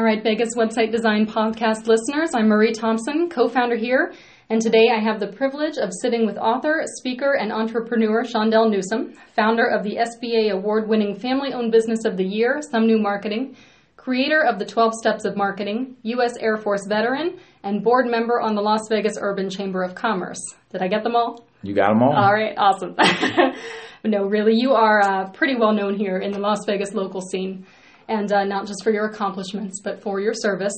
[0.00, 4.14] All right, Vegas Website Design Podcast listeners, I'm Marie Thompson, co founder here,
[4.48, 9.12] and today I have the privilege of sitting with author, speaker, and entrepreneur Shondell Newsome,
[9.36, 13.54] founder of the SBA award winning Family Owned Business of the Year, Some New Marketing,
[13.98, 16.32] creator of the 12 Steps of Marketing, U.S.
[16.40, 20.40] Air Force veteran, and board member on the Las Vegas Urban Chamber of Commerce.
[20.72, 21.46] Did I get them all?
[21.62, 22.16] You got them all.
[22.16, 22.96] All right, awesome.
[24.04, 27.66] no, really, you are uh, pretty well known here in the Las Vegas local scene
[28.10, 30.74] and uh, not just for your accomplishments, but for your service.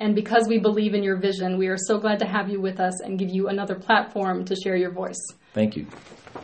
[0.00, 2.80] And because we believe in your vision, we are so glad to have you with
[2.80, 5.20] us and give you another platform to share your voice.
[5.52, 5.86] Thank you.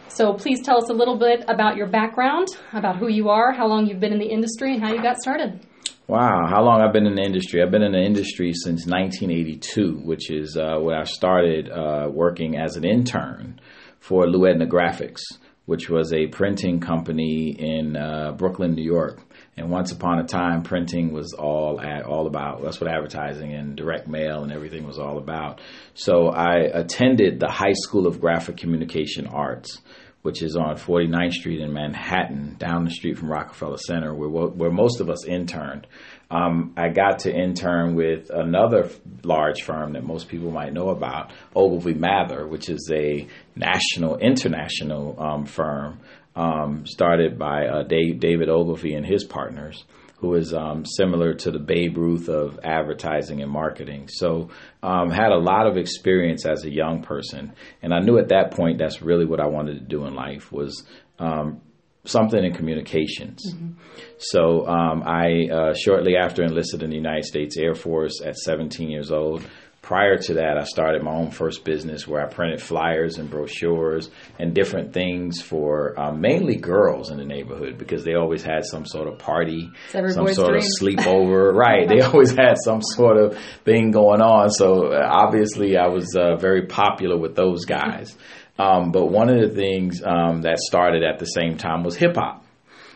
[0.08, 3.66] So please tell us a little bit about your background, about who you are, how
[3.66, 5.60] long you've been in the industry, and how you got started.
[6.06, 7.62] Wow, how long I've been in the industry?
[7.62, 12.56] I've been in the industry since 1982, which is uh, when I started uh, working
[12.56, 13.60] as an intern
[13.98, 15.20] for Lou Edna Graphics,
[15.66, 19.20] which was a printing company in uh, Brooklyn, New York.
[19.58, 22.62] And once upon a time, printing was all at, all about.
[22.62, 25.60] That's what advertising and direct mail and everything was all about.
[25.94, 29.80] So I attended the High School of Graphic Communication Arts,
[30.22, 34.70] which is on 49th Street in Manhattan, down the street from Rockefeller Center, where where
[34.70, 35.86] most of us interned.
[36.30, 38.90] Um, I got to intern with another
[39.24, 43.26] large firm that most people might know about, Ogilvy Mather, which is a
[43.56, 46.00] national, international um, firm
[46.36, 49.84] um, started by uh, Dave, David Ogilvy and his partners,
[50.18, 54.08] who is um, similar to the Babe Ruth of advertising and marketing.
[54.08, 54.50] So,
[54.82, 58.52] um, had a lot of experience as a young person, and I knew at that
[58.52, 60.84] point that's really what I wanted to do in life was
[61.18, 61.60] um,
[62.08, 63.54] something in communications.
[63.54, 63.72] Mm-hmm.
[64.18, 68.90] So um, I uh, shortly after enlisted in the United States Air Force at 17
[68.90, 69.44] years old
[69.88, 74.10] prior to that, I started my own first business where I printed flyers and brochures
[74.38, 78.84] and different things for um, mainly girls in the neighborhood because they always had some
[78.84, 80.56] sort of party, some sort dream.
[80.56, 81.54] of sleepover.
[81.54, 81.88] right.
[81.88, 84.50] They always had some sort of thing going on.
[84.50, 88.14] So uh, obviously, I was uh, very popular with those guys.
[88.58, 92.16] Um, but one of the things um, that started at the same time was hip
[92.16, 92.44] hop.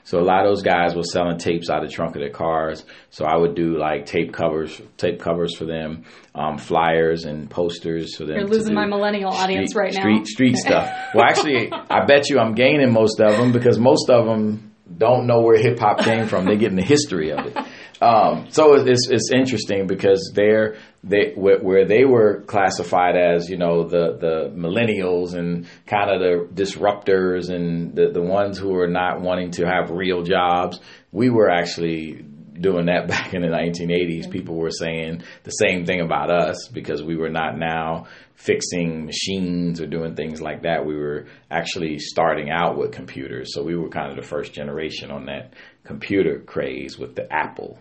[0.05, 2.31] So a lot of those guys were selling tapes out of the trunk of their
[2.31, 2.85] cars.
[3.11, 8.17] So I would do like tape covers, tape covers for them, um, flyers and posters
[8.17, 8.37] for them.
[8.37, 10.25] You're losing my millennial street, audience right street, now.
[10.25, 10.91] Street stuff.
[11.15, 15.27] Well, actually, I bet you I'm gaining most of them because most of them don't
[15.27, 16.47] know where hip hop came from.
[16.47, 17.57] They're getting the history of it.
[18.03, 23.85] Um, so it's, it's interesting because they're they where they were classified as you know
[23.85, 29.21] the the millennials and kind of the disruptors and the the ones who are not
[29.21, 30.81] wanting to have real jobs.
[31.13, 32.25] We were actually
[32.61, 34.29] doing that back in the 1980s.
[34.29, 39.81] People were saying the same thing about us because we were not now fixing machines
[39.81, 40.85] or doing things like that.
[40.85, 43.55] We were actually starting out with computers.
[43.55, 47.79] So we were kind of the first generation on that computer craze with the Apple.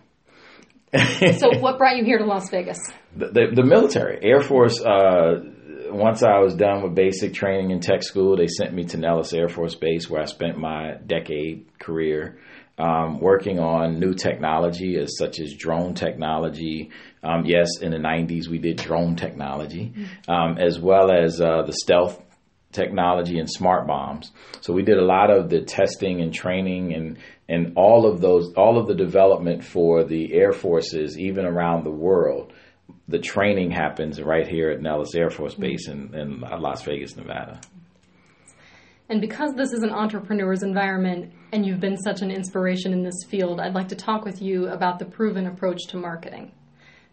[1.38, 2.78] So what brought you here to Las Vegas?
[3.16, 4.80] The, the, the military, Air Force.
[4.80, 5.44] Uh,
[5.90, 9.32] once I was done with basic training in tech school, they sent me to Nellis
[9.32, 12.38] Air Force Base, where I spent my decade career
[12.78, 16.90] um, working on new technology, as such as drone technology.
[17.22, 19.92] Um, yes, in the '90s we did drone technology,
[20.28, 22.20] um, as well as uh, the stealth
[22.72, 24.32] technology and smart bombs.
[24.60, 27.18] So we did a lot of the testing and training and
[27.48, 31.90] and all of those all of the development for the air forces even around the
[31.90, 32.52] world.
[33.08, 37.60] The training happens right here at Nellis Air Force Base in, in Las Vegas, Nevada.
[39.08, 43.24] And because this is an entrepreneur's environment and you've been such an inspiration in this
[43.28, 46.52] field, I'd like to talk with you about the proven approach to marketing.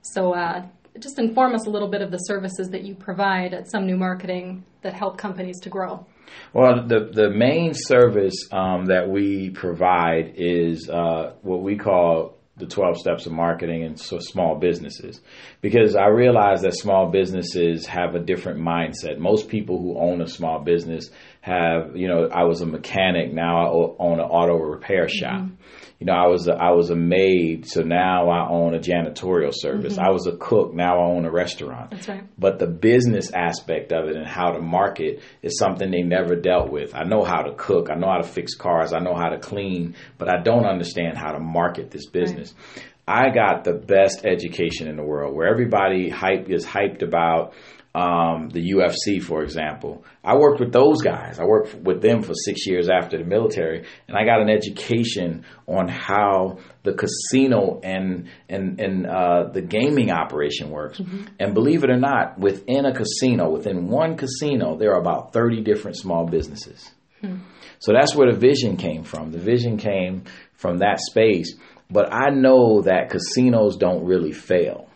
[0.01, 0.65] So, uh,
[0.99, 3.97] just inform us a little bit of the services that you provide at Some New
[3.97, 6.05] Marketing that help companies to grow.
[6.53, 12.67] Well, the the main service um, that we provide is uh, what we call the
[12.67, 15.21] 12 steps of marketing and so small businesses
[15.61, 19.17] because I realize that small businesses have a different mindset.
[19.17, 21.09] Most people who own a small business
[21.49, 25.41] have, you know, I was a mechanic, now I own an auto repair shop.
[25.41, 25.55] Mm-hmm
[25.99, 29.51] you know, I was a, I was a maid, so now I own a janitorial
[29.53, 29.97] service.
[29.97, 30.05] Mm-hmm.
[30.05, 31.91] I was a cook, now I own a restaurant.
[31.91, 32.23] That's right.
[32.37, 36.71] But the business aspect of it and how to market is something they never dealt
[36.71, 36.95] with.
[36.95, 39.39] I know how to cook, I know how to fix cars, I know how to
[39.39, 42.53] clean, but I don't understand how to market this business.
[42.75, 42.85] Right.
[43.05, 47.53] I got the best education in the world where everybody hype is hyped about
[47.99, 50.05] um, the UFC, for example.
[50.23, 51.39] I worked with those guys.
[51.39, 55.43] I worked with them for six years after the military, and I got an education
[55.67, 60.99] on how the casino and and and uh, the gaming operation works.
[60.99, 61.25] Mm-hmm.
[61.39, 65.61] And believe it or not, within a casino, within one casino, there are about thirty
[65.61, 66.89] different small businesses.
[67.21, 67.39] Hmm.
[67.79, 69.31] So that's where the vision came from.
[69.31, 70.23] The vision came
[70.53, 71.55] from that space
[71.89, 74.88] But I know that casinos don't really fail.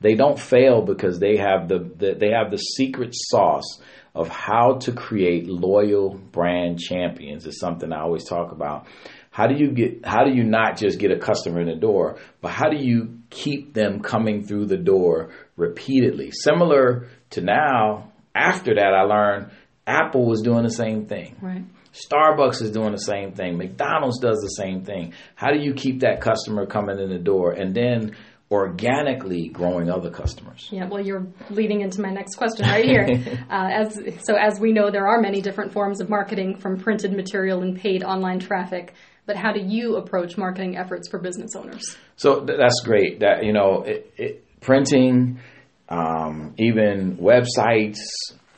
[0.00, 3.80] They don't fail because they have the, the they have the secret sauce
[4.14, 8.86] of how to create loyal brand champions is something I always talk about.
[9.30, 12.18] How do you get how do you not just get a customer in the door,
[12.40, 16.30] but how do you keep them coming through the door repeatedly?
[16.32, 19.50] Similar to now, after that I learned
[19.86, 21.36] Apple was doing the same thing.
[21.40, 21.64] Right.
[21.92, 23.56] Starbucks is doing the same thing.
[23.56, 25.14] McDonald's does the same thing.
[25.34, 28.14] How do you keep that customer coming in the door and then
[28.50, 30.68] organically growing other customers?
[30.70, 33.06] Yeah, well, you're leading into my next question right here.
[33.50, 37.12] uh, as so, as we know, there are many different forms of marketing, from printed
[37.12, 38.94] material and paid online traffic.
[39.26, 41.96] But how do you approach marketing efforts for business owners?
[42.16, 43.20] So th- that's great.
[43.20, 45.40] That you know, it, it, printing,
[45.90, 47.98] um, even websites,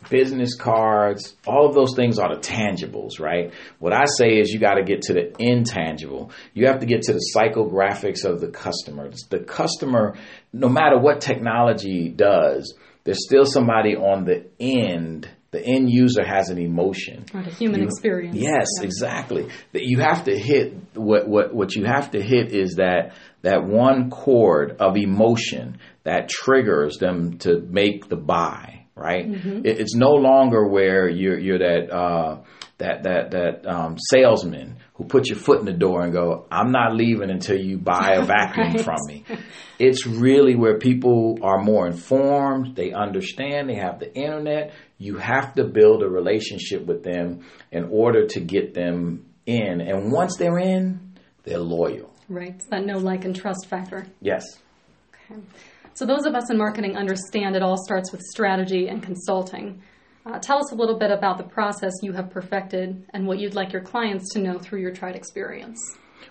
[0.08, 3.52] business cards, all of those things are the tangibles, right?
[3.79, 6.31] What I say is you got to get to the intangible.
[6.55, 9.11] You have to get to the psychographics of the customer.
[9.29, 10.14] The customer,
[10.52, 12.75] no matter what technology does,
[13.05, 15.29] there's still somebody on the end.
[15.52, 17.25] The end user has an emotion.
[17.35, 18.37] Right, a human You- experience.
[18.37, 18.85] Yes, Yeah.
[18.85, 19.49] exactly.
[19.73, 23.12] That you have to hit what what what you have to hit is that
[23.43, 28.80] that one chord of emotion that triggers them to make the buy.
[29.00, 29.26] Right.
[29.26, 29.64] Mm-hmm.
[29.64, 32.43] It, it's no longer where you're you're that uh,
[32.79, 36.70] that that that um, salesman who put your foot in the door and go, "I'm
[36.70, 38.81] not leaving until you buy a vacuum Right.
[38.85, 39.25] from me."
[39.79, 42.76] It's really where people are more informed.
[42.76, 43.70] They understand.
[43.70, 44.75] They have the internet.
[44.99, 49.81] You have to build a relationship with them in order to get them in.
[49.81, 51.14] And once they're in,
[51.44, 52.12] they're loyal.
[52.29, 52.50] Right.
[52.55, 54.06] It's that no like and trust factor.
[54.20, 54.44] Yes.
[55.31, 55.41] Okay.
[55.94, 59.82] So those of us in marketing understand it all starts with strategy and consulting.
[60.26, 63.54] Uh, tell us a little bit about the process you have perfected and what you'd
[63.54, 65.78] like your clients to know through your tried experience.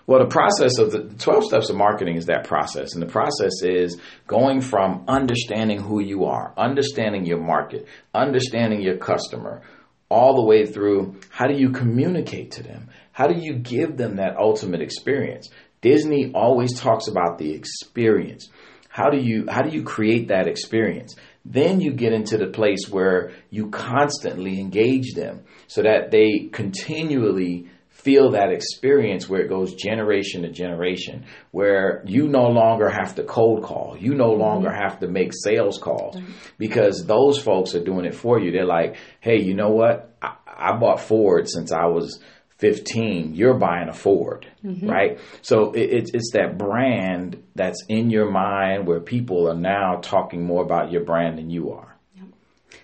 [0.06, 2.94] Well, the process of the 12 steps of marketing is that process.
[2.94, 8.96] And the process is going from understanding who you are, understanding your market, understanding your
[8.96, 9.62] customer,
[10.08, 12.88] all the way through how do you communicate to them?
[13.12, 15.48] How do you give them that ultimate experience?
[15.80, 18.48] Disney always talks about the experience.
[18.92, 21.14] How do you how do you create that experience?
[21.44, 27.68] Then you get into the place where you constantly engage them so that they continually
[27.88, 33.22] feel that experience where it goes generation to generation, where you no longer have to
[33.22, 36.16] cold call, you no longer have to make sales calls
[36.58, 38.50] because those folks are doing it for you.
[38.50, 40.16] They're like, hey, you know what?
[40.20, 42.20] I, I bought Ford since I was
[42.60, 43.34] 15.
[43.34, 44.88] You're buying a Ford, mm-hmm.
[44.88, 45.18] right?
[45.42, 50.44] So it, it's, it's that brand that's in your mind where people are now talking
[50.44, 51.90] more about your brand than you are.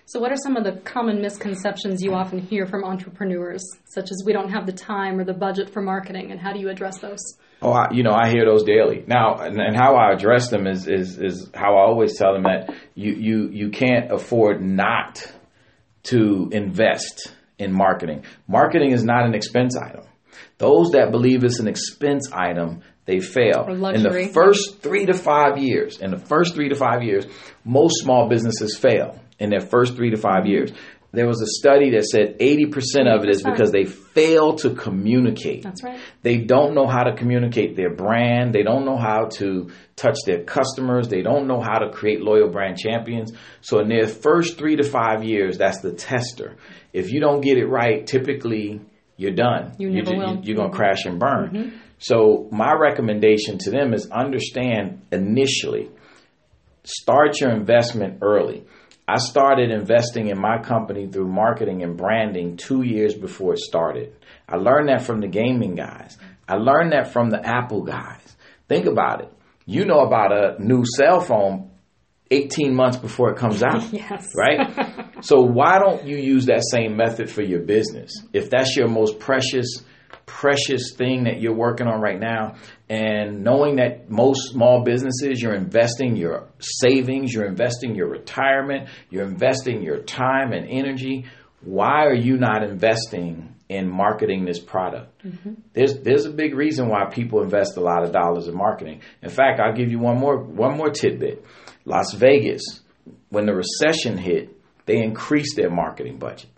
[0.09, 4.23] So, what are some of the common misconceptions you often hear from entrepreneurs, such as
[4.25, 6.99] we don't have the time or the budget for marketing, and how do you address
[6.99, 7.19] those?
[7.61, 10.65] Oh, I, you know, I hear those daily now, and, and how I address them
[10.65, 15.29] is, is is how I always tell them that you you you can't afford not
[16.03, 18.23] to invest in marketing.
[18.47, 20.03] Marketing is not an expense item.
[20.57, 23.65] Those that believe it's an expense item, they fail.
[23.67, 27.25] In the first three to five years, in the first three to five years,
[27.63, 30.71] most small businesses fail in their first three to five years.
[31.13, 35.63] There was a study that said 80% of it is because they fail to communicate.
[35.63, 35.99] That's right.
[36.21, 38.53] They don't know how to communicate their brand.
[38.53, 41.07] They don't know how to touch their customers.
[41.07, 43.31] They don't know how to create loyal brand champions.
[43.61, 46.57] So in their first three to five years, that's the tester.
[46.91, 48.81] If you don't get it right, typically
[49.15, 49.73] you're done.
[49.79, 50.39] You You're never will.
[50.43, 50.77] You're going to Mhm.
[50.77, 51.73] crash and burn.
[51.99, 55.89] So my recommendation to them is understand initially,
[56.83, 58.63] start your investment early.
[59.07, 64.13] I started investing in my company through marketing and branding two years before it started.
[64.49, 66.17] I learned that from the gaming guys.
[66.47, 68.35] I learned that from the Apple guys.
[68.67, 69.31] Think about it.
[69.65, 71.71] You know about a new cell phone
[72.31, 73.83] 18 months before it comes out.
[73.93, 74.27] Yes.
[74.35, 75.07] Right?
[75.21, 78.11] so why don't you use that same method for your business?
[78.33, 79.83] If that's your most precious,
[80.27, 82.55] precious thing that you're working on right now,
[82.89, 89.25] and knowing that most small businesses, you're investing your savings, you're investing your retirement, you're
[89.25, 91.25] investing your time and energy,
[91.61, 95.25] why are you not investing in marketing this product?
[95.25, 95.53] Mm-hmm.
[95.73, 99.01] There's there's a big reason why people invest a lot of dollars in marketing.
[99.23, 101.43] In fact, I'll give you one more one more tidbit.
[101.85, 102.61] Las Vegas,
[103.29, 104.55] when the recession hit,
[104.85, 106.49] they increased their marketing budget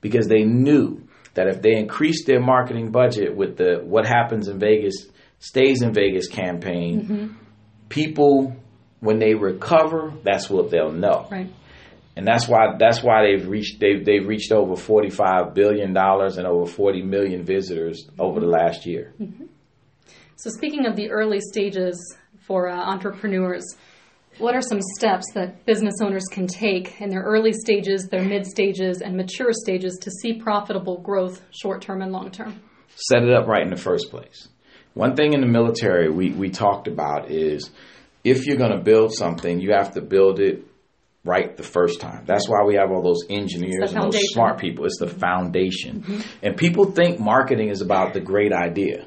[0.00, 4.58] because they knew that if they increase their marketing budget with the what happens in
[4.58, 5.06] Vegas
[5.38, 7.36] stays in Vegas campaign,
[7.88, 8.56] people
[9.00, 11.50] when they recover, that's what they'll know Right.
[12.16, 16.36] and that's why that's why they've reached they've they've reached over forty five billion dollars
[16.38, 19.12] and over forty million visitors over the last year.
[20.36, 23.64] So, speaking of the early stages for uh, entrepreneurs,
[24.38, 28.46] what are some steps that business owners can take in their early stages, their mid
[28.46, 32.60] stages, and mature stages to see profitable growth short term and long term?
[32.96, 34.48] Set it up right in the first place.
[34.94, 37.70] One thing in the military we, we talked about is
[38.24, 40.64] if you're going to build something, you have to build it
[41.24, 42.24] right the first time.
[42.26, 44.84] That's why we have all those engineers and those smart people.
[44.84, 46.02] It's the foundation.
[46.02, 46.20] Mm-hmm.
[46.42, 49.06] And people think marketing is about the great idea.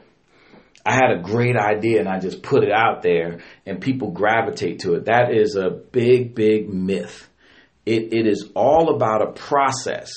[0.86, 4.80] I had a great idea and I just put it out there and people gravitate
[4.80, 5.06] to it.
[5.06, 7.28] That is a big, big myth.
[7.86, 10.12] It, it is all about a process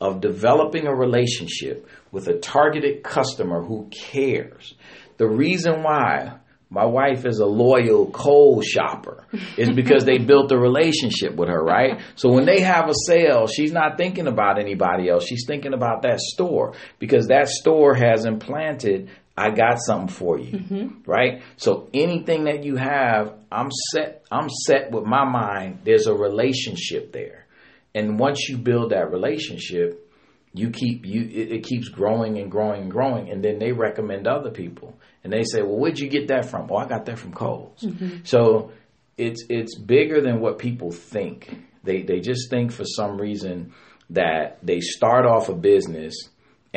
[0.00, 4.74] of developing a relationship with a targeted customer who cares.
[5.18, 6.38] The reason why
[6.70, 11.62] my wife is a loyal Kohl's shopper is because they built a relationship with her,
[11.62, 12.00] right?
[12.14, 15.26] So when they have a sale, she's not thinking about anybody else.
[15.26, 20.58] She's thinking about that store because that store has implanted I got something for you,
[20.58, 21.10] mm-hmm.
[21.10, 21.42] right?
[21.56, 24.24] So anything that you have, I'm set.
[24.30, 25.80] I'm set with my mind.
[25.84, 27.46] There's a relationship there,
[27.94, 30.10] and once you build that relationship,
[30.52, 34.26] you keep you it, it keeps growing and growing and growing, and then they recommend
[34.26, 37.18] other people, and they say, "Well, where'd you get that from?" Oh, I got that
[37.18, 37.82] from Kohl's.
[37.82, 38.24] Mm-hmm.
[38.24, 38.72] So
[39.16, 41.56] it's it's bigger than what people think.
[41.84, 43.72] They they just think for some reason
[44.10, 46.14] that they start off a business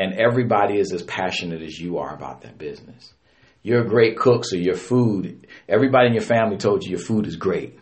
[0.02, 3.14] and everybody is as passionate as you are about that business.
[3.62, 7.28] You're a great cook, so your food, everybody in your family told you your food
[7.28, 7.78] is great.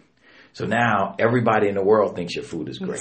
[0.52, 3.00] So now everybody in the world thinks your food is great.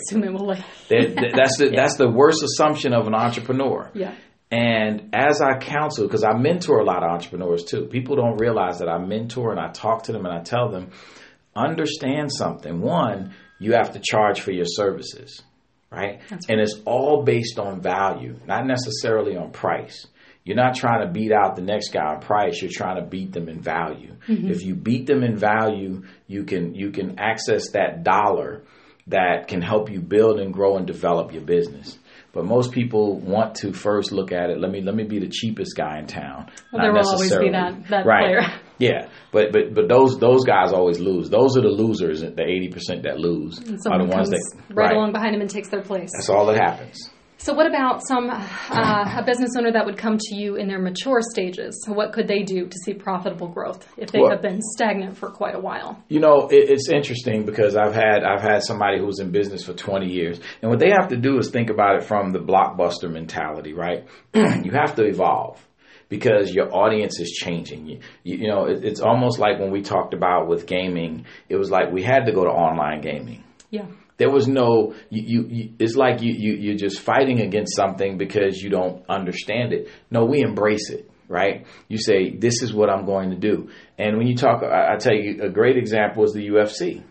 [0.89, 1.83] That's the yeah.
[1.83, 3.91] that's the worst assumption of an entrepreneur.
[3.95, 4.15] Yeah.
[4.53, 8.79] And as I counsel, because I mentor a lot of entrepreneurs too, people don't realize
[8.79, 10.93] that I mentor and I talk to them and I tell them,
[11.57, 12.81] understand something.
[12.81, 15.43] One, you have to charge for your services
[15.91, 16.21] right?
[16.49, 20.07] And it's all based on value, not necessarily on price.
[20.45, 22.63] You're not trying to beat out the next guy on price.
[22.63, 24.17] You're trying to beat them in value.
[24.27, 24.49] Mm-hmm.
[24.49, 28.65] If you beat them in value, you can you can access that dollar
[29.09, 31.99] that can help you build and grow and develop your business.
[32.33, 34.61] But most people want to first look at it.
[34.61, 36.51] Let me let me be the cheapest guy in town.
[36.73, 38.25] Well, there will always be that that right.
[38.25, 38.61] player.
[38.81, 41.31] Yeah, but but but those those guys always lose.
[41.31, 42.21] Those are the losers.
[42.21, 45.51] The eighty percent that lose are the ones that right, right along behind them and
[45.51, 46.11] takes their place.
[46.15, 47.11] That's all that happens.
[47.41, 50.81] So, what about some uh, a business owner that would come to you in their
[50.81, 51.85] mature stages?
[51.87, 55.17] So what could they do to see profitable growth if they well, have been stagnant
[55.17, 56.03] for quite a while?
[56.09, 59.73] You know, it, it's interesting because I've had I've had somebody who's in business for
[59.73, 63.11] 20 years, and what they have to do is think about it from the blockbuster
[63.11, 64.07] mentality, right?
[64.35, 65.65] you have to evolve
[66.09, 67.87] because your audience is changing.
[67.87, 71.57] You, you, you know, it, it's almost like when we talked about with gaming, it
[71.57, 73.45] was like we had to go to online gaming.
[73.71, 73.87] Yeah.
[74.19, 78.19] There was no you, you, you, it's like you, you you're just fighting against something
[78.19, 79.89] because you don't understand it.
[80.11, 81.67] No, we embrace it, right?
[81.89, 83.71] You say this is what I'm going to do.
[83.97, 87.03] And when you talk I, I tell you a great example is the UFC.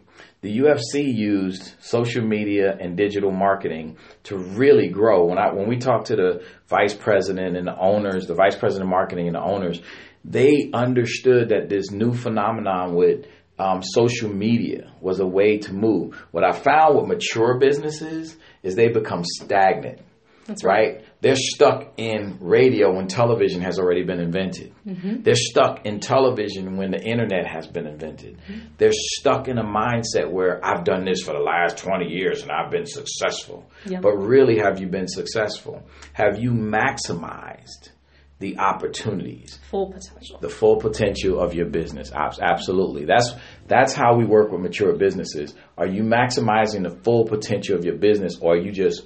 [0.41, 5.25] The UFC used social media and digital marketing to really grow.
[5.25, 8.87] When I when we talked to the vice president and the owners, the vice president
[8.87, 9.81] of marketing and the owners,
[10.23, 13.25] they understood that this new phenomenon with
[13.59, 16.15] um, social media was a way to move.
[16.31, 20.01] What I found with mature businesses is they become stagnant.
[20.47, 20.95] That's right.
[20.95, 21.05] right.
[21.19, 24.73] They're stuck in radio when television has already been invented.
[24.87, 25.23] Mm-hmm.
[25.23, 28.37] They're stuck in television when the internet has been invented.
[28.37, 28.67] Mm-hmm.
[28.77, 32.51] They're stuck in a mindset where I've done this for the last 20 years and
[32.51, 33.69] I've been successful.
[33.87, 34.01] Yep.
[34.01, 35.83] But really, have you been successful?
[36.13, 37.89] Have you maximized
[38.39, 42.11] the opportunities, full potential, the full potential of your business.
[42.13, 43.33] Absolutely, that's
[43.67, 45.55] that's how we work with mature businesses.
[45.77, 49.03] Are you maximizing the full potential of your business, or are you just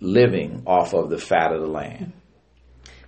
[0.00, 2.12] living off of the fat of the land?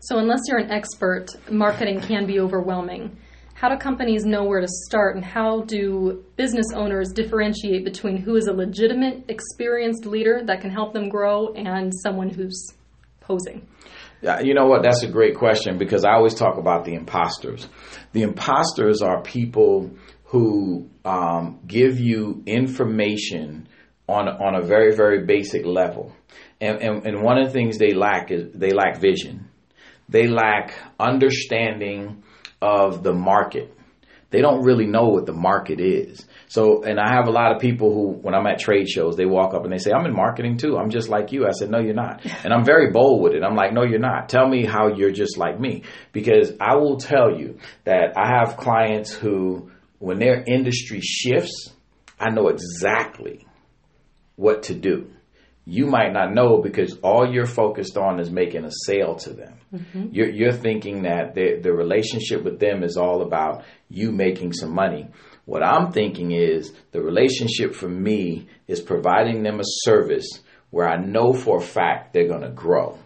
[0.00, 3.16] So, unless you're an expert, marketing can be overwhelming.
[3.54, 8.36] How do companies know where to start, and how do business owners differentiate between who
[8.36, 12.74] is a legitimate, experienced leader that can help them grow and someone who's
[13.20, 13.66] posing?
[14.42, 14.82] You know what?
[14.82, 17.68] That's a great question because I always talk about the imposters.
[18.12, 19.90] The imposters are people
[20.24, 23.68] who um, give you information
[24.08, 26.14] on on a very very basic level,
[26.60, 29.48] and, and and one of the things they lack is they lack vision.
[30.08, 32.22] They lack understanding
[32.60, 33.76] of the market.
[34.30, 36.26] They don't really know what the market is.
[36.48, 39.26] So, and I have a lot of people who, when I'm at trade shows, they
[39.26, 40.76] walk up and they say, I'm in marketing too.
[40.76, 41.46] I'm just like you.
[41.46, 42.24] I said, no, you're not.
[42.44, 43.42] And I'm very bold with it.
[43.42, 44.28] I'm like, no, you're not.
[44.28, 45.82] Tell me how you're just like me.
[46.12, 51.72] Because I will tell you that I have clients who, when their industry shifts,
[52.20, 53.46] I know exactly
[54.36, 55.10] what to do.
[55.66, 59.54] you might not know because all you're focused on is making a sale to them.
[59.74, 60.08] Mm-hmm.
[60.12, 64.74] You're, you're, thinking that the, the relationship with them is all about you making some
[64.74, 65.08] money.
[65.44, 70.96] What I'm thinking is the relationship for me is providing them a service where I
[70.96, 72.98] know for a fact they're going to grow.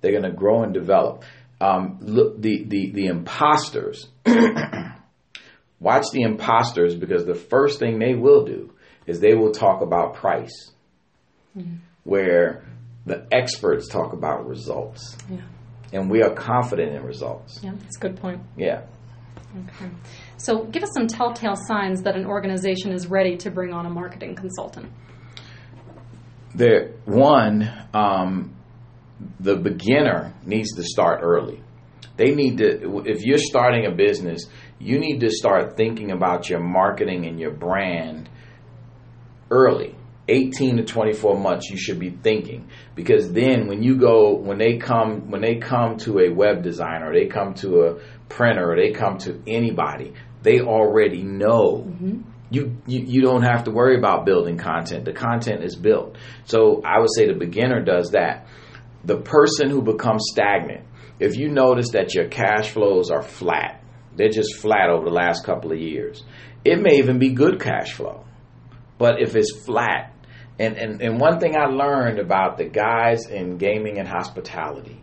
[0.00, 1.24] They're going to grow and develop.
[1.60, 4.08] Um, look, the, the, the imposters,
[5.80, 8.72] watch the imposters because the first thing they will do
[9.06, 10.70] is they will talk about price.
[11.56, 11.76] Mm-hmm
[12.06, 12.62] where
[13.04, 15.16] the experts talk about results.
[15.28, 15.40] Yeah.
[15.92, 17.60] And we are confident in results.
[17.62, 18.40] Yeah, that's a good point.
[18.56, 18.82] Yeah.
[19.56, 19.90] Okay.
[20.38, 23.90] So give us some telltale signs that an organization is ready to bring on a
[23.90, 24.90] marketing consultant.
[26.54, 28.56] The one, um,
[29.40, 31.62] the beginner needs to start early.
[32.16, 34.46] They need to, if you're starting a business,
[34.78, 38.28] you need to start thinking about your marketing and your brand
[39.50, 39.94] early
[40.28, 42.68] 18 to 24 months you should be thinking.
[42.94, 47.12] Because then when you go when they come when they come to a web designer
[47.12, 51.84] they come to a printer or they come to anybody they already know.
[51.86, 52.20] Mm-hmm.
[52.50, 55.04] you, you you don't have to worry about building content.
[55.04, 56.16] The content is built.
[56.44, 58.46] So i would say the beginner does that.
[59.04, 60.84] The person who becomes stagnant
[61.18, 63.82] if you notice that your cash flows are flat
[64.16, 66.24] they're just flat over the last couple of years
[66.66, 68.24] it may even be good cash flow.
[68.98, 70.12] But if it's flat
[70.58, 75.02] and, and, and one thing I learned about the guys in gaming and hospitality,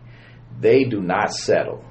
[0.60, 1.84] they do not settle.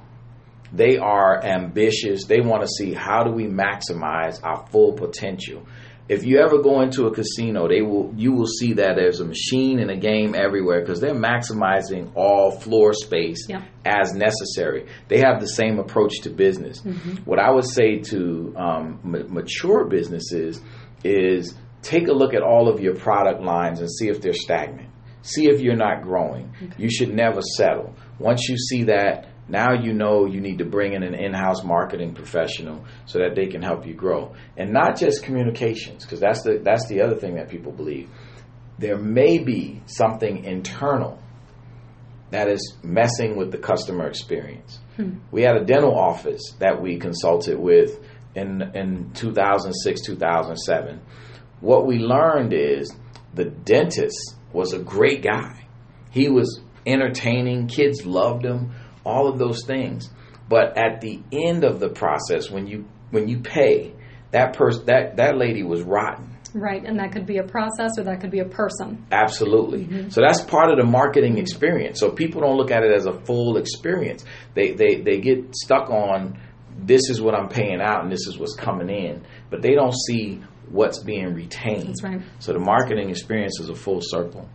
[0.72, 2.24] They are ambitious.
[2.26, 5.66] They want to see how do we maximize our full potential.
[6.06, 9.24] If you ever go into a casino, they will you will see that there's a
[9.24, 13.64] machine and a game everywhere because they're maximizing all floor space yeah.
[13.86, 14.86] as necessary.
[15.08, 16.82] They have the same approach to business.
[16.82, 17.24] Mm-hmm.
[17.24, 20.60] What I would say to um, m- mature businesses
[21.04, 21.54] is
[21.84, 24.90] take a look at all of your product lines and see if they're stagnant.
[25.22, 26.52] See if you're not growing.
[26.56, 26.74] Okay.
[26.78, 27.94] You should never settle.
[28.18, 32.14] Once you see that, now you know you need to bring in an in-house marketing
[32.14, 34.34] professional so that they can help you grow.
[34.56, 38.08] And not just communications, because that's the that's the other thing that people believe.
[38.78, 41.20] There may be something internal
[42.30, 44.80] that is messing with the customer experience.
[44.96, 45.18] Hmm.
[45.30, 48.00] We had a dental office that we consulted with
[48.34, 51.00] in in 2006, 2007
[51.60, 52.94] what we learned is
[53.34, 55.66] the dentist was a great guy.
[56.10, 58.72] He was entertaining, kids loved him,
[59.04, 60.10] all of those things.
[60.48, 63.94] But at the end of the process, when you when you pay,
[64.32, 66.30] that person that that lady was rotten.
[66.52, 69.04] Right, and that could be a process or that could be a person.
[69.10, 69.86] Absolutely.
[69.86, 70.10] Mm-hmm.
[70.10, 71.98] So that's part of the marketing experience.
[71.98, 74.24] So people don't look at it as a full experience.
[74.54, 76.38] They they they get stuck on
[76.76, 79.94] this is what I'm paying out and this is what's coming in, but they don't
[79.94, 80.42] see
[80.74, 81.88] what's being retained.
[81.88, 82.20] That's right.
[82.40, 84.48] So the marketing experience is a full circle.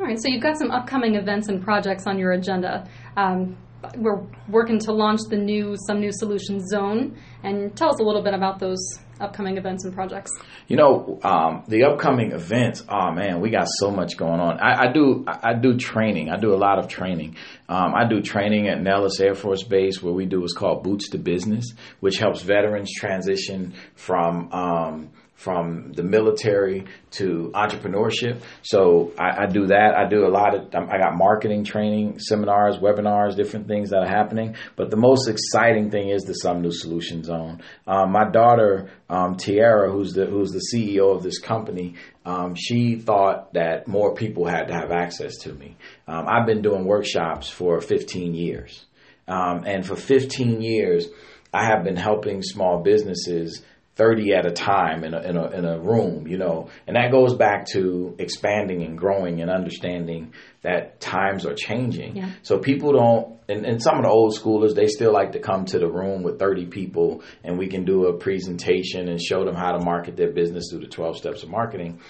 [0.00, 2.88] All right, so you've got some upcoming events and projects on your agenda.
[3.16, 3.56] Um,
[3.96, 8.22] we're working to launch the new some new solutions zone, and tell us a little
[8.22, 8.80] bit about those
[9.20, 10.30] upcoming events and projects.
[10.68, 12.84] You know, um, the upcoming events.
[12.88, 14.58] Oh man, we got so much going on.
[14.60, 16.30] I, I do I do training.
[16.30, 17.36] I do a lot of training.
[17.68, 21.10] Um, I do training at Nellis Air Force Base where we do what's called Boots
[21.10, 25.10] to Business, which helps veterans transition from um,
[25.42, 28.40] from the military to entrepreneurship.
[28.62, 29.94] So I, I, do that.
[29.96, 34.08] I do a lot of, I got marketing training, seminars, webinars, different things that are
[34.08, 34.54] happening.
[34.76, 37.60] But the most exciting thing is the Some New Solution Zone.
[37.88, 42.94] Um, my daughter, um, Tiara, who's the, who's the CEO of this company, um, she
[42.94, 45.76] thought that more people had to have access to me.
[46.06, 48.84] Um, I've been doing workshops for 15 years.
[49.26, 51.08] Um, and for 15 years,
[51.52, 53.62] I have been helping small businesses
[53.96, 57.10] 30 at a time in a, in a, in a room, you know, and that
[57.10, 62.16] goes back to expanding and growing and understanding that times are changing.
[62.16, 62.30] Yeah.
[62.42, 65.66] So people don't, and, and some of the old schoolers, they still like to come
[65.66, 69.54] to the room with 30 people and we can do a presentation and show them
[69.54, 72.00] how to market their business through the 12 steps of marketing.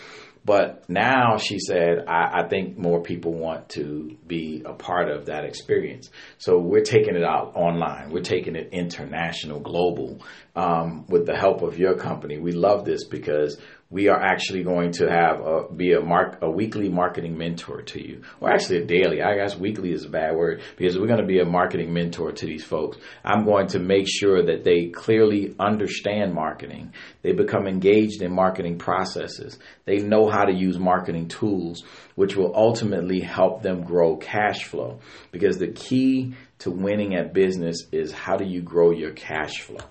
[0.44, 5.26] But now she said, I, I, think more people want to be a part of
[5.26, 6.10] that experience.
[6.38, 8.10] So we're taking it out online.
[8.10, 10.20] We're taking it international, global,
[10.56, 12.38] um, with the help of your company.
[12.38, 13.56] We love this because
[13.92, 18.00] we are actually going to have a, be a mark a weekly marketing mentor to
[18.00, 19.20] you, or actually a daily.
[19.20, 22.32] I guess weekly is a bad word because we're going to be a marketing mentor
[22.32, 22.96] to these folks.
[23.22, 26.94] I'm going to make sure that they clearly understand marketing.
[27.20, 29.58] They become engaged in marketing processes.
[29.84, 35.00] They know how to use marketing tools, which will ultimately help them grow cash flow.
[35.32, 39.84] Because the key to winning at business is how do you grow your cash flow.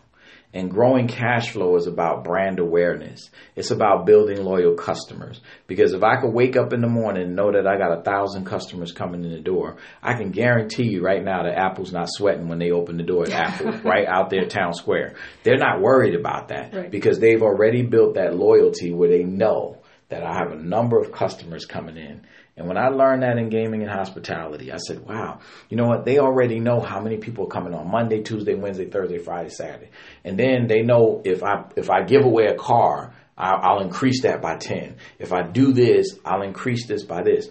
[0.54, 3.30] And growing cash flow is about brand awareness.
[3.56, 5.40] It's about building loyal customers.
[5.66, 8.02] Because if I could wake up in the morning and know that I got a
[8.02, 12.10] thousand customers coming in the door, I can guarantee you right now that Apple's not
[12.10, 15.16] sweating when they open the door at Apple, right out there town square.
[15.44, 16.92] They're not worried about that Right.
[16.92, 19.78] because they've already built that loyalty where they know
[20.10, 22.22] that I have a number of customers coming in.
[22.58, 26.06] And when I learned that in gaming and hospitality, I said, wow, you know what?
[26.06, 29.90] They already know how many people are coming on Monday, Tuesday, Wednesday, Thursday, Friday, Saturday.
[30.26, 34.24] And then they know if I, if I give away a car, I'll, I'll increase
[34.24, 34.98] that by 10.
[35.18, 37.48] If I do this, I'll increase this by this.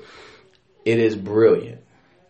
[0.84, 1.82] It is brilliant.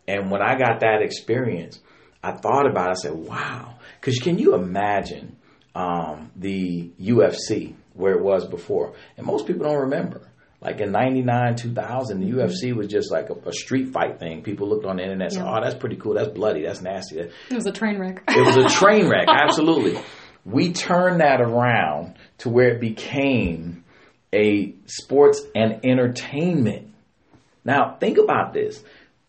[0.06, 1.80] And when I got that experience,
[2.22, 2.90] I thought about it.
[2.90, 3.78] I said, wow.
[4.00, 5.36] Because can you imagine
[5.74, 8.94] um, the UFC where it was before?
[9.16, 10.29] And most people don't remember.
[10.60, 14.42] Like in 99, 2000, the UFC was just like a, a street fight thing.
[14.42, 16.14] People looked on the internet and said, oh, that's pretty cool.
[16.14, 16.64] That's bloody.
[16.64, 17.18] That's nasty.
[17.18, 18.22] It was a train wreck.
[18.28, 19.98] it was a train wreck, absolutely.
[20.44, 23.84] We turned that around to where it became
[24.34, 26.88] a sports and entertainment.
[27.64, 28.82] Now, think about this.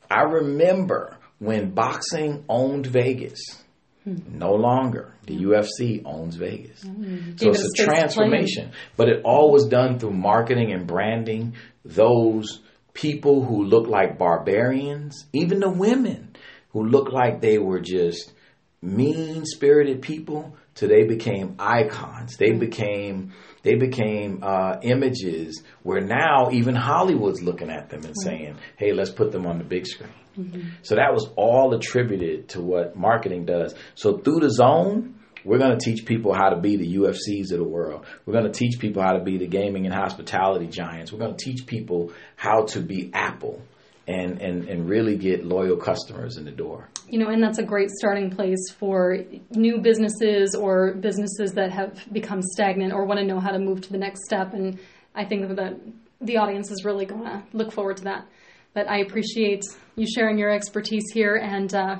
[0.09, 3.60] I remember when boxing owned Vegas.
[4.05, 5.13] No longer.
[5.27, 6.81] The UFC owns Vegas.
[6.81, 7.99] So it's a a space to play in.
[7.99, 8.71] transformation.
[8.97, 11.55] But it all was done through marketing and branding.
[11.85, 12.61] Those
[12.93, 16.35] people who look like barbarians, even the women
[16.69, 18.33] who look like they were just
[18.81, 22.37] mean spirited people, today became icons.
[22.37, 23.33] They became
[23.63, 29.11] they became uh, images where now even Hollywood's looking at them and saying, "Hey, let's
[29.11, 30.69] put them on the big screen." Mm-hmm.
[30.81, 33.75] So that was all attributed to what marketing does.
[33.95, 37.57] So through the zone, we're going to teach people how to be the UFCs of
[37.57, 38.05] the world.
[38.25, 41.11] We're going to teach people how to be the gaming and hospitality giants.
[41.11, 43.61] We're going to teach people how to be Apple
[44.07, 46.89] and, and, and really get loyal customers in the door.
[47.07, 49.19] You know, and that's a great starting place for
[49.51, 53.81] new businesses or businesses that have become stagnant or want to know how to move
[53.81, 54.53] to the next step.
[54.53, 54.79] And
[55.15, 55.79] I think that
[56.19, 58.27] the audience is really going to look forward to that.
[58.73, 59.63] But I appreciate
[59.95, 61.35] you sharing your expertise here.
[61.35, 61.97] And uh,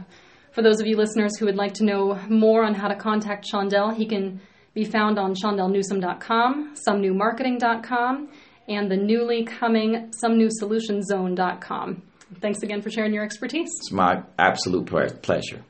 [0.52, 3.46] for those of you listeners who would like to know more on how to contact
[3.52, 4.42] Shondell, he can
[4.74, 8.30] be found on shondellnewsome.com, somenewmarketing.com,
[8.68, 12.02] and the newly coming somenewsolutionzone.com.
[12.40, 13.70] Thanks again for sharing your expertise.
[13.80, 14.86] It's my absolute
[15.22, 15.64] pleasure.